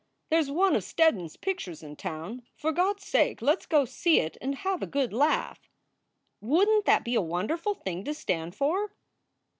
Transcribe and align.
There 0.31 0.39
s 0.39 0.49
one 0.49 0.75
of 0.75 0.81
Steddon 0.83 1.25
s 1.25 1.35
pictures 1.35 1.83
in 1.83 1.95
town. 1.95 2.41
For 2.55 2.71
God 2.71 2.97
s 2.97 3.05
sake 3.05 3.39
let 3.39 3.59
s 3.59 3.65
go 3.67 3.85
see 3.85 4.19
it 4.19 4.35
and 4.41 4.55
have 4.65 4.81
a 4.81 4.87
good 4.87 5.13
laugh! 5.13 5.69
Wouldn 6.39 6.79
t 6.79 6.83
that 6.87 7.05
be 7.05 7.13
a 7.13 7.21
wonderful 7.21 7.75
thing 7.75 8.03
to 8.05 8.15
stand 8.15 8.55
for?" 8.55 8.95